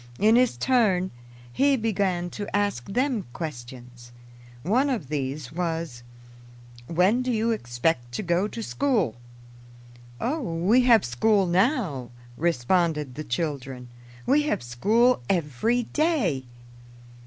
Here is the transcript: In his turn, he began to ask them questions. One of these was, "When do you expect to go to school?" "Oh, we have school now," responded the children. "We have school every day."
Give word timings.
In 0.17 0.35
his 0.35 0.57
turn, 0.57 1.11
he 1.53 1.77
began 1.77 2.31
to 2.31 2.55
ask 2.55 2.87
them 2.89 3.25
questions. 3.33 4.11
One 4.63 4.89
of 4.89 5.09
these 5.09 5.51
was, 5.51 6.01
"When 6.87 7.21
do 7.21 7.31
you 7.31 7.51
expect 7.51 8.11
to 8.13 8.23
go 8.23 8.47
to 8.47 8.63
school?" 8.63 9.17
"Oh, 10.19 10.39
we 10.41 10.81
have 10.85 11.05
school 11.05 11.45
now," 11.45 12.09
responded 12.35 13.13
the 13.13 13.23
children. 13.23 13.89
"We 14.25 14.41
have 14.49 14.63
school 14.63 15.21
every 15.29 15.83
day." 15.83 16.45